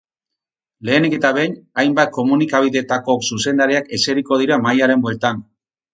[0.87, 1.53] Lehenik eta behin,
[1.83, 5.45] hainbat komunikabidetako zuzendariak eseriko dira mahaiaren bueltan.